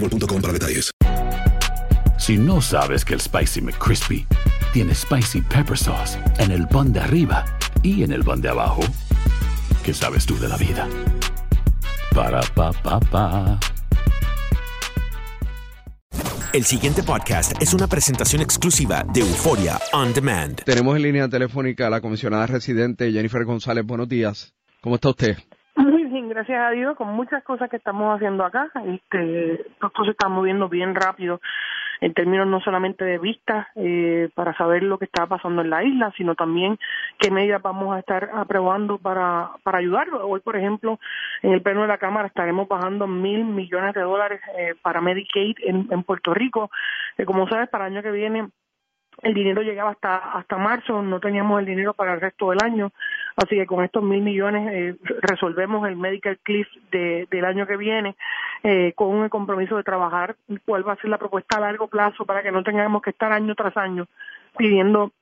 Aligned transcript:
boostmobile.com 0.00 0.40
para 0.40 0.52
detalles. 0.52 0.90
Si 2.18 2.36
no 2.36 2.60
sabes 2.60 3.04
que 3.04 3.14
el 3.14 3.20
Spicy 3.20 3.60
McCrispy 3.60 4.26
tiene 4.72 4.94
Spicy 4.94 5.40
Pepper 5.42 5.78
Sauce 5.78 6.18
en 6.38 6.50
el 6.50 6.66
pan 6.68 6.92
de 6.92 7.00
arriba 7.00 7.44
y 7.82 8.02
en 8.02 8.12
el 8.12 8.24
pan 8.24 8.40
de 8.40 8.48
abajo, 8.48 8.82
¿qué 9.84 9.94
sabes 9.94 10.26
tú 10.26 10.38
de 10.38 10.48
la 10.48 10.56
vida? 10.56 10.88
Para, 12.14 12.40
pa, 12.54 12.72
pa, 12.72 13.00
pa. 13.00 13.60
El 16.52 16.64
siguiente 16.64 17.02
podcast 17.02 17.52
es 17.60 17.74
una 17.74 17.86
presentación 17.86 18.42
exclusiva 18.42 19.04
de 19.12 19.20
Euforia 19.20 19.78
On 19.92 20.12
Demand. 20.12 20.62
Tenemos 20.64 20.96
en 20.96 21.02
línea 21.02 21.28
telefónica 21.28 21.86
a 21.86 21.90
la 21.90 22.00
comisionada 22.00 22.46
residente 22.46 23.12
Jennifer 23.12 23.44
González. 23.44 23.84
Buenos 23.86 24.08
días. 24.08 24.54
¿Cómo 24.80 24.96
está 24.96 25.10
usted? 25.10 25.36
Gracias 26.28 26.60
a 26.60 26.70
Dios, 26.70 26.94
con 26.96 27.08
muchas 27.08 27.42
cosas 27.42 27.70
que 27.70 27.76
estamos 27.76 28.14
haciendo 28.14 28.44
acá. 28.44 28.70
Este, 28.84 29.62
esto 29.62 30.04
se 30.04 30.10
está 30.10 30.28
moviendo 30.28 30.68
bien 30.68 30.94
rápido 30.94 31.40
en 32.00 32.12
términos 32.12 32.46
no 32.46 32.60
solamente 32.60 33.04
de 33.04 33.18
vistas 33.18 33.66
eh, 33.74 34.28
para 34.34 34.54
saber 34.56 34.82
lo 34.82 34.98
que 34.98 35.06
está 35.06 35.26
pasando 35.26 35.62
en 35.62 35.70
la 35.70 35.82
isla, 35.82 36.12
sino 36.16 36.34
también 36.34 36.78
qué 37.18 37.30
medidas 37.30 37.62
vamos 37.62 37.96
a 37.96 38.00
estar 38.00 38.30
aprobando 38.34 38.98
para, 38.98 39.52
para 39.62 39.78
ayudarlo. 39.78 40.26
Hoy, 40.28 40.40
por 40.40 40.56
ejemplo, 40.56 41.00
en 41.42 41.52
el 41.52 41.62
pleno 41.62 41.82
de 41.82 41.88
la 41.88 41.98
Cámara 41.98 42.28
estaremos 42.28 42.68
bajando 42.68 43.06
mil 43.06 43.44
millones 43.44 43.94
de 43.94 44.02
dólares 44.02 44.40
eh, 44.58 44.74
para 44.82 45.00
Medicaid 45.00 45.56
en, 45.64 45.88
en 45.90 46.02
Puerto 46.02 46.34
Rico. 46.34 46.70
Eh, 47.16 47.24
como 47.24 47.48
sabes, 47.48 47.70
para 47.70 47.86
el 47.86 47.94
año 47.94 48.02
que 48.02 48.12
viene 48.12 48.48
el 49.22 49.34
dinero 49.34 49.62
llegaba 49.62 49.90
hasta 49.90 50.16
hasta 50.16 50.56
marzo, 50.56 51.02
no 51.02 51.20
teníamos 51.20 51.58
el 51.60 51.66
dinero 51.66 51.94
para 51.94 52.14
el 52.14 52.20
resto 52.20 52.50
del 52.50 52.62
año, 52.62 52.92
así 53.38 53.56
que 53.56 53.66
con 53.66 53.84
estos 53.84 54.02
mil 54.02 54.20
millones 54.20 54.68
eh, 54.72 54.96
resolvemos 55.22 55.88
el 55.88 55.96
medical 55.96 56.38
cliff 56.42 56.66
de, 56.90 57.26
del 57.30 57.44
año 57.44 57.66
que 57.66 57.76
viene 57.76 58.16
eh, 58.64 58.92
con 58.94 59.22
el 59.22 59.30
compromiso 59.30 59.76
de 59.76 59.84
trabajar 59.84 60.36
cuál 60.66 60.86
va 60.86 60.94
a 60.94 60.96
ser 60.96 61.10
la 61.10 61.18
propuesta 61.18 61.56
a 61.56 61.60
largo 61.60 61.86
plazo 61.86 62.26
para 62.26 62.42
que 62.42 62.50
no 62.50 62.64
tengamos 62.64 63.00
que 63.00 63.10
estar 63.10 63.32
año 63.32 63.54
tras 63.54 63.76
año 63.76 64.06
pidiendo 64.56 65.12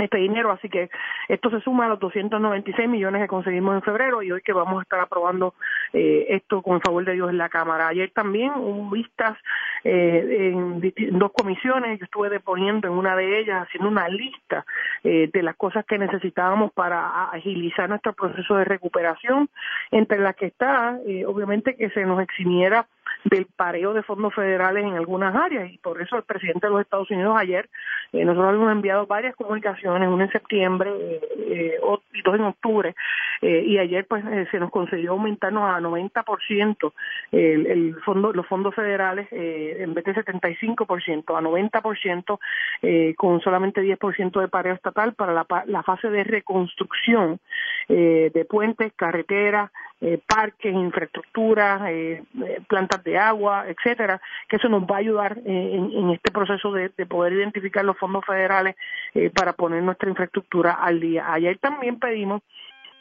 este 0.00 0.18
dinero, 0.18 0.50
así 0.50 0.68
que 0.68 0.90
esto 1.28 1.50
se 1.50 1.60
suma 1.60 1.86
a 1.86 1.88
los 1.88 1.98
296 2.00 2.88
millones 2.88 3.22
que 3.22 3.28
conseguimos 3.28 3.74
en 3.74 3.82
febrero 3.82 4.22
y 4.22 4.32
hoy 4.32 4.42
que 4.42 4.52
vamos 4.52 4.78
a 4.78 4.82
estar 4.82 5.00
aprobando 5.00 5.54
eh, 5.92 6.26
esto 6.30 6.62
con 6.62 6.76
el 6.76 6.82
favor 6.82 7.04
de 7.04 7.14
Dios 7.14 7.30
en 7.30 7.38
la 7.38 7.48
Cámara. 7.48 7.88
Ayer 7.88 8.10
también 8.10 8.52
hubo 8.56 8.90
vistas 8.90 9.36
eh, 9.84 10.52
en, 10.52 11.18
dos 11.18 11.32
comisiones, 11.32 11.98
yo 11.98 12.04
estuve 12.04 12.28
deponiendo 12.28 12.88
en 12.88 12.94
una 12.94 13.16
de 13.16 13.40
ellas, 13.40 13.62
haciendo 13.62 13.88
una 13.88 14.08
lista 14.08 14.64
eh, 15.04 15.30
de 15.32 15.42
las 15.42 15.56
cosas 15.56 15.84
que 15.84 15.98
necesitábamos 15.98 16.72
para 16.72 17.30
agilizar 17.30 17.88
nuestro 17.88 18.12
proceso 18.12 18.56
de 18.56 18.64
recuperación, 18.64 19.48
entre 19.90 20.18
las 20.18 20.36
que 20.36 20.46
está, 20.46 20.98
eh, 21.06 21.24
obviamente, 21.26 21.76
que 21.76 21.90
se 21.90 22.04
nos 22.04 22.20
eximiera 22.22 22.86
del 23.24 23.46
pareo 23.46 23.92
de 23.92 24.02
fondos 24.02 24.34
federales 24.34 24.84
en 24.84 24.94
algunas 24.94 25.34
áreas 25.34 25.70
y 25.70 25.78
por 25.78 26.00
eso 26.00 26.16
el 26.16 26.22
presidente 26.22 26.66
de 26.66 26.72
los 26.72 26.80
Estados 26.80 27.10
Unidos 27.10 27.36
ayer 27.36 27.68
eh, 28.12 28.24
nosotros 28.24 28.54
hemos 28.54 28.72
enviado 28.72 29.06
varias 29.06 29.36
comunicaciones, 29.36 29.89
una 29.92 30.24
en 30.24 30.32
septiembre 30.32 30.90
eh, 31.38 31.78
y 32.12 32.22
dos 32.22 32.34
en 32.34 32.42
octubre 32.42 32.94
eh, 33.42 33.64
y 33.66 33.78
ayer 33.78 34.06
pues 34.06 34.24
eh, 34.26 34.46
se 34.50 34.58
nos 34.58 34.70
concedió 34.70 35.12
aumentarnos 35.12 35.64
a 35.64 35.80
90% 35.80 36.92
el, 37.32 37.66
el 37.66 37.96
fondo 38.04 38.32
los 38.32 38.46
fondos 38.46 38.74
federales 38.74 39.28
en 39.30 39.94
vez 39.94 40.04
de 40.04 40.14
75% 40.14 41.36
a 41.36 41.40
90% 41.40 42.38
eh, 42.82 43.14
con 43.16 43.40
solamente 43.40 43.82
10% 43.82 44.40
de 44.40 44.48
pareo 44.48 44.74
estatal 44.74 45.14
para 45.14 45.32
la, 45.32 45.46
la 45.66 45.82
fase 45.82 46.10
de 46.10 46.24
reconstrucción 46.24 47.40
de 47.88 48.46
puentes, 48.48 48.92
carreteras, 48.94 49.70
eh, 50.00 50.18
parques, 50.26 50.72
infraestructuras, 50.72 51.82
eh, 51.90 52.22
eh, 52.44 52.60
plantas 52.68 53.02
de 53.04 53.18
agua, 53.18 53.66
etcétera, 53.68 54.20
que 54.48 54.56
eso 54.56 54.68
nos 54.68 54.84
va 54.84 54.96
a 54.96 54.98
ayudar 54.98 55.38
eh, 55.38 55.70
en, 55.74 55.92
en 55.92 56.10
este 56.10 56.30
proceso 56.30 56.72
de, 56.72 56.90
de 56.96 57.06
poder 57.06 57.32
identificar 57.34 57.84
los 57.84 57.98
fondos 57.98 58.24
federales 58.24 58.76
eh, 59.14 59.30
para 59.30 59.52
poner 59.52 59.82
nuestra 59.82 60.08
infraestructura 60.08 60.72
al 60.72 61.00
día. 61.00 61.32
Ayer 61.32 61.58
también 61.58 61.98
pedimos 61.98 62.42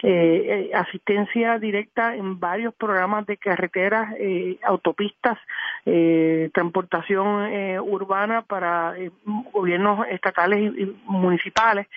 eh, 0.02 0.70
eh, 0.70 0.72
asistencia 0.74 1.60
directa 1.60 2.16
en 2.16 2.40
varios 2.40 2.74
programas 2.76 3.26
de 3.26 3.38
carreteras, 3.38 4.14
eh, 4.18 4.58
autopistas, 4.64 5.38
eh, 5.86 6.50
transportación 6.54 7.46
eh, 7.54 7.80
urbana 7.80 8.42
para 8.44 8.98
eh, 8.98 9.12
gobiernos 9.52 10.08
estatales 10.10 10.60
y, 10.78 10.96
municipales, 11.06 11.88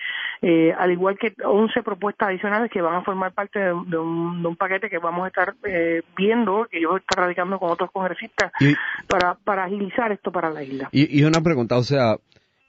al 0.77 0.91
igual 0.91 1.17
que 1.17 1.33
11 1.41 1.81
propuestas 1.83 2.27
adicionales 2.29 2.69
que 2.69 2.81
van 2.81 2.95
a 2.95 3.01
formar 3.03 3.31
parte 3.31 3.59
de, 3.59 3.65
de 3.87 3.97
un, 3.97 4.41
de 4.41 4.47
un 4.49 4.55
paquete 4.57 4.89
que 4.89 4.97
vamos 4.97 5.23
a 5.23 5.27
estar 5.29 5.55
eh, 5.63 6.01
viendo, 6.17 6.67
que 6.69 6.81
yo 6.81 6.97
estoy 6.97 7.23
radicando 7.23 7.57
con 7.59 7.71
otros 7.71 7.89
congresistas, 7.91 8.51
Y- 8.59 8.73
para, 9.07 9.35
para 9.35 9.63
agilizar 9.63 10.11
esto 10.11 10.31
para 10.31 10.49
la 10.49 10.61
isla. 10.63 10.89
Y, 10.91 11.19
y 11.21 11.23
una 11.23 11.39
pregunta, 11.41 11.77
o 11.77 11.83
sea, 11.83 12.17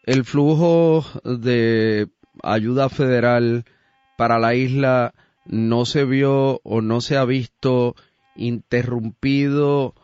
el 0.05 0.25
flujo 0.25 1.03
de 1.25 2.07
ayuda 2.43 2.89
federal 2.89 3.65
para 4.17 4.39
la 4.39 4.55
isla 4.55 5.13
no 5.47 5.85
se 5.85 6.05
vio 6.05 6.61
o 6.65 6.81
no 6.81 7.01
se 7.01 7.17
ha 7.17 7.25
visto 7.25 7.95
interrumpido 8.37 9.95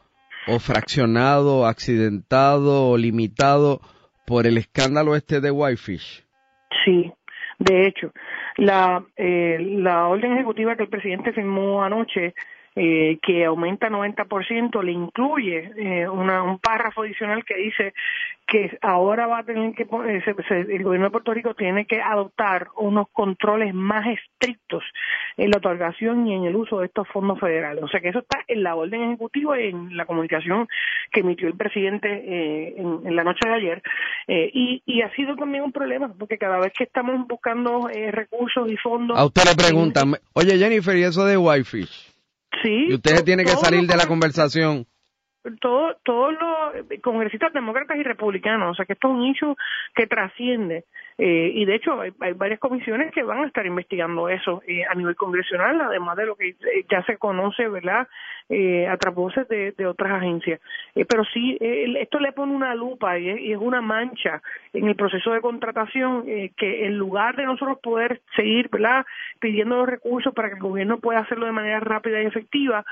o 0.49 0.59
fraccionado, 0.59 1.67
accidentado 1.67 2.89
o 2.89 2.97
limitado 2.97 3.81
por 4.27 4.47
el 4.47 4.59
escándalo 4.59 5.15
este 5.17 5.41
de 5.41 5.51
Whitefish. 5.51 6.25
Sí, 6.85 7.13
de 7.59 7.87
hecho, 7.87 8.13
la, 8.57 9.05
eh, 9.17 9.59
la 9.61 10.07
orden 10.09 10.33
ejecutiva 10.35 10.77
que 10.77 10.85
el 10.85 10.89
presidente 10.89 11.33
firmó 11.33 11.83
anoche, 11.83 12.35
eh, 12.77 13.19
que 13.21 13.45
aumenta 13.45 13.91
90%, 13.91 14.83
le 14.83 14.93
incluye 14.93 15.73
eh, 15.77 16.09
una, 16.09 16.43
un 16.45 16.59
párrafo 16.61 17.03
adicional 17.03 17.45
que 17.45 17.57
dice 17.57 17.93
que 18.47 18.79
ahora 18.81 19.27
va 19.27 19.39
a 19.41 19.45
tener 19.45 19.75
que, 19.75 19.83
eh, 19.83 20.23
se- 20.25 20.43
se- 20.49 20.75
el 20.75 20.83
gobierno 20.85 21.07
de 21.09 21.11
Puerto 21.11 21.35
Rico 21.35 21.55
tiene 21.55 21.85
que 21.87 22.01
adoptar 22.01 22.69
unos 22.77 23.07
controles 23.13 23.75
más 23.75 24.07
estrictos 24.07 24.85
en 25.37 25.51
la 25.51 25.59
otorgación 25.59 26.27
y 26.27 26.35
en 26.35 26.45
el 26.45 26.57
uso 26.57 26.81
de 26.81 26.87
estos 26.87 27.09
fondos 27.09 27.39
federales. 27.41 27.83
O 27.83 27.89
sea 27.89 28.01
que 28.01 28.09
eso 28.09 28.21
está 28.21 28.39
en 28.49 28.63
la 28.63 28.75
orden 28.75 29.03
ejecutiva 29.03 29.61
y 29.61 29.69
en 29.69 29.97
la 29.97 30.07
comunicación 30.07 30.69
que 31.13 31.21
emitió 31.21 31.49
el 31.49 31.57
presidente 31.57 32.09
eh, 32.09 32.75
en, 32.77 33.07
en 33.07 33.17
la 33.17 33.25
noche 33.25 33.49
de 33.49 33.55
ayer. 33.55 33.83
Eh, 34.29 34.51
y, 34.53 34.83
y 34.87 35.03
ha 35.03 35.11
sido 35.15 35.37
también 35.37 35.65
un 35.65 35.73
problema, 35.73 36.13
porque 36.19 36.39
cada 36.39 36.59
vez 36.59 36.73
que 36.77 36.85
estamos 36.85 37.27
buscando 37.27 37.89
eh, 37.89 38.11
recursos 38.11 38.71
y 38.71 38.77
fondos... 38.77 39.19
A 39.19 39.25
usted 39.25 39.43
le 39.45 39.55
preguntan, 39.57 40.15
oye 40.35 40.59
Jennifer, 40.59 40.97
¿y 40.97 41.05
eso 41.05 41.25
de 41.25 41.37
Whitefish? 41.37 42.11
Sí. 42.63 42.87
Y 42.89 42.95
usted 42.95 43.25
tiene 43.25 43.45
que 43.45 43.53
todo 43.53 43.65
salir 43.65 43.89
de 43.89 43.97
la 43.97 44.07
conversación. 44.07 44.87
todo, 45.61 45.97
todos 46.05 46.33
los 46.33 47.01
congresistas 47.03 47.53
demócratas 47.53 47.97
y 47.97 48.03
republicanos, 48.03 48.73
o 48.73 48.75
sea 48.75 48.85
que 48.85 48.93
esto 48.93 49.09
es 49.09 49.15
un 49.15 49.25
hecho 49.27 49.57
que 49.95 50.07
trasciende 50.07 50.85
eh, 51.23 51.53
y 51.55 51.67
de 51.67 51.75
hecho 51.75 52.01
hay, 52.01 52.13
varias 52.35 52.59
comisiones 52.59 53.13
que 53.13 53.23
van 53.23 53.45
a 53.45 53.47
estar 53.47 53.67
investigando 53.67 54.31
eso 54.31 54.63
eh, 54.67 54.85
a 54.89 54.95
nivel 54.95 55.17
congresional, 55.17 55.79
además 55.79 56.17
de 56.17 56.25
lo 56.25 56.35
que 56.35 56.57
ya 56.91 57.05
se 57.05 57.19
conoce, 57.19 57.69
¿verdad? 57.69 58.09
Eh, 58.49 58.89
a 58.89 58.97
través 58.97 59.47
de, 59.49 59.87
otras 59.87 60.13
agencias. 60.13 60.61
Eh, 60.95 61.05
pero 61.05 61.25
sí, 61.25 61.59
esto 61.61 62.19
le 62.19 62.33
pone 62.33 62.55
una 62.55 62.75
lupa 62.75 63.19
y 63.19 63.53
es, 63.53 63.59
una 63.59 63.83
mancha 63.83 64.41
en 64.73 64.89
el 64.89 64.97
proceso 64.97 65.33
de 65.33 65.43
contratación 65.43 66.25
que 66.57 66.87
en 66.87 66.97
lugar 66.97 67.37
de 67.37 67.45
nosotros 67.45 67.79
poder 67.81 68.23
seguir, 68.35 68.71
¿verdad? 68.71 69.05
Pidiendo 69.39 69.77
los 69.77 69.89
recursos 69.89 70.33
para 70.33 70.49
que 70.49 70.55
el 70.55 70.63
gobierno 70.63 70.99
pueda 70.99 71.21
hacerlo 71.21 71.47
de 71.47 71.53
manera 71.53 71.81
rápida 71.81 72.23
y 72.23 72.27
efectiva, 72.27 72.85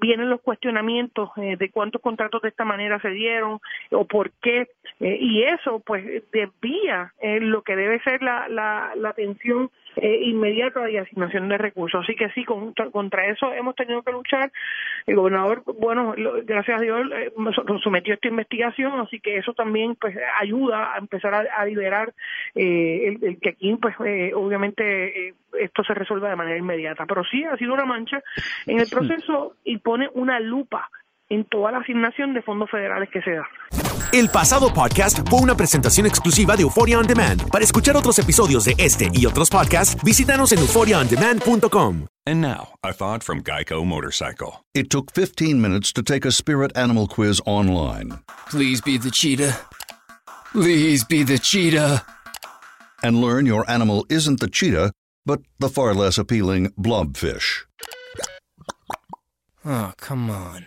vienen 0.00 0.30
los 0.30 0.40
cuestionamientos 0.40 1.30
de 1.34 1.70
cuántos 1.70 2.00
contratos 2.00 2.42
de 2.42 2.48
esta 2.48 2.64
manera 2.64 3.00
se 3.00 3.10
dieron 3.10 3.58
o 3.90 4.04
por 4.04 4.30
qué. 4.40 4.68
Eh, 5.00 5.18
y 5.20 5.42
eso, 5.42 5.80
pues, 5.80 6.04
desvía 6.32 7.12
eh, 7.20 7.40
lo 7.56 7.62
que 7.62 7.74
debe 7.74 7.98
ser 8.00 8.22
la, 8.22 8.48
la, 8.48 8.92
la 8.96 9.08
atención 9.08 9.70
eh, 9.96 10.24
inmediata 10.24 10.90
y 10.90 10.98
asignación 10.98 11.48
de 11.48 11.56
recursos. 11.56 12.04
Así 12.04 12.14
que 12.14 12.28
sí, 12.32 12.44
contra, 12.44 13.28
eso 13.28 13.50
hemos 13.54 13.74
tenido 13.74 14.02
que 14.02 14.12
luchar. 14.12 14.52
El 15.06 15.16
gobernador, 15.16 15.62
bueno, 15.80 16.14
gracias 16.44 16.78
a 16.78 16.82
Dios, 16.82 17.08
eh, 17.14 17.32
sometió 17.82 18.12
esta 18.12 18.28
investigación, 18.28 19.00
así 19.00 19.20
que 19.20 19.38
eso 19.38 19.54
también 19.54 19.94
pues 19.94 20.14
ayuda 20.38 20.94
a 20.94 20.98
empezar 20.98 21.32
a, 21.34 21.64
liberar 21.64 22.12
el, 22.54 23.24
el, 23.24 23.40
que 23.40 23.50
aquí, 23.50 23.74
pues, 23.80 23.94
obviamente 24.34 25.34
esto 25.58 25.82
se 25.82 25.94
resuelva 25.94 26.28
de 26.28 26.36
manera 26.36 26.58
inmediata. 26.58 27.06
Pero 27.06 27.24
sí 27.24 27.42
ha 27.44 27.56
sido 27.56 27.72
una 27.72 27.86
mancha 27.86 28.22
en 28.66 28.78
el 28.80 28.88
proceso 28.90 29.56
y 29.64 29.78
pone 29.78 30.10
una 30.12 30.40
lupa 30.40 30.90
en 31.28 31.44
toda 31.44 31.72
la 31.72 31.78
asignación 31.78 32.34
de 32.34 32.42
fondos 32.42 32.70
federales 32.70 33.08
que 33.12 33.20
se 33.22 33.32
da. 33.32 33.46
El 34.12 34.28
pasado 34.28 34.72
podcast 34.72 35.28
fue 35.28 35.40
una 35.40 35.56
presentación 35.56 36.06
exclusiva 36.06 36.56
de 36.56 36.62
Euphoria 36.62 36.98
On 36.98 37.06
Demand. 37.06 37.50
Para 37.50 37.64
escuchar 37.64 37.96
otros 37.96 38.18
episodios 38.18 38.64
de 38.64 38.74
este 38.78 39.10
y 39.12 39.26
otros 39.26 39.50
podcasts, 39.50 40.02
visítanos 40.02 40.52
en 40.52 40.60
euphoriaondemand.com. 40.60 42.06
And 42.24 42.40
now, 42.40 42.68
a 42.82 42.92
thought 42.92 43.22
from 43.22 43.42
Geico 43.42 43.84
Motorcycle. 43.84 44.64
It 44.74 44.90
took 44.90 45.12
15 45.12 45.60
minutes 45.60 45.92
to 45.92 46.02
take 46.02 46.26
a 46.26 46.32
spirit 46.32 46.76
animal 46.76 47.06
quiz 47.06 47.40
online. 47.46 48.18
Please 48.48 48.80
be 48.80 48.96
the 48.98 49.10
cheetah. 49.10 49.56
Please 50.52 51.04
be 51.04 51.22
the 51.22 51.38
cheetah. 51.38 52.02
And 53.02 53.20
learn 53.20 53.46
your 53.46 53.68
animal 53.70 54.06
isn't 54.08 54.40
the 54.40 54.48
cheetah, 54.48 54.92
but 55.24 55.40
the 55.58 55.68
far 55.68 55.94
less 55.94 56.18
appealing 56.18 56.70
blobfish. 56.78 57.64
Oh, 59.64 59.92
come 59.98 60.30
on. 60.30 60.66